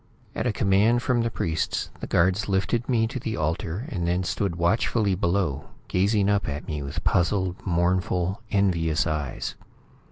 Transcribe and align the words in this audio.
At 0.33 0.47
a 0.47 0.51
command 0.51 1.03
from 1.03 1.21
the 1.21 1.29
priests, 1.29 1.91
the 1.99 2.07
guards 2.07 2.49
lifted 2.49 2.89
me 2.89 3.05
to 3.05 3.19
the 3.19 3.37
altar 3.37 3.85
and 3.89 4.07
then 4.07 4.23
stood 4.23 4.55
watchfully 4.55 5.13
below, 5.13 5.65
gazing 5.89 6.27
up 6.27 6.49
at 6.49 6.67
me 6.67 6.81
with 6.81 7.03
puzzled, 7.03 7.57
mournful, 7.67 8.41
envious 8.49 9.05
eyes. 9.05 9.53